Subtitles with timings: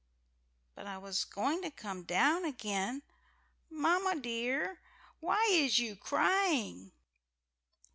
[0.73, 3.03] But I was going to come down again
[3.69, 4.79] Mamma dear,
[5.19, 6.91] why is you crying?"